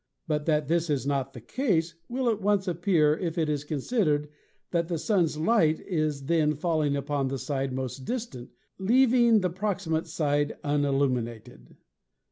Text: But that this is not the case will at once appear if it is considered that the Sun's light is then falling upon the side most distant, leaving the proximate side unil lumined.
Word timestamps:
But 0.27 0.47
that 0.47 0.67
this 0.67 0.89
is 0.89 1.05
not 1.05 1.33
the 1.33 1.39
case 1.39 1.93
will 2.09 2.27
at 2.27 2.41
once 2.41 2.67
appear 2.67 3.15
if 3.19 3.37
it 3.37 3.47
is 3.49 3.63
considered 3.63 4.29
that 4.71 4.87
the 4.87 4.97
Sun's 4.97 5.37
light 5.37 5.79
is 5.81 6.25
then 6.25 6.55
falling 6.55 6.95
upon 6.95 7.27
the 7.27 7.37
side 7.37 7.71
most 7.71 7.97
distant, 8.03 8.49
leaving 8.79 9.41
the 9.41 9.51
proximate 9.51 10.07
side 10.07 10.57
unil 10.63 10.97
lumined. 10.97 11.75